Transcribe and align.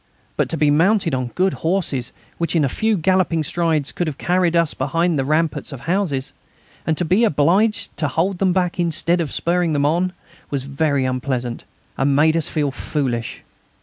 But 0.35 0.49
to 0.49 0.57
be 0.57 0.71
mounted 0.71 1.13
on 1.13 1.27
good 1.35 1.53
horses, 1.61 2.11
which 2.39 2.55
in 2.55 2.65
a 2.65 2.69
few 2.69 2.97
galloping 2.97 3.43
strides 3.43 3.91
could 3.91 4.07
have 4.07 4.17
carried 4.17 4.55
us 4.55 4.73
behind 4.73 5.19
the 5.19 5.23
rampart 5.23 5.71
of 5.71 5.81
houses, 5.81 6.33
and 6.87 6.97
to 6.97 7.05
be 7.05 7.23
obliged 7.23 7.95
to 7.97 8.07
hold 8.07 8.39
them 8.39 8.51
back 8.51 8.79
instead 8.79 9.21
of 9.21 9.31
spurring 9.31 9.73
them 9.73 9.85
on, 9.85 10.13
was 10.49 10.63
very 10.63 11.05
unpleasant, 11.05 11.65
and 11.99 12.15
made 12.15 12.35
us 12.35 12.49
feel 12.49 12.71
foolish. 12.71 13.43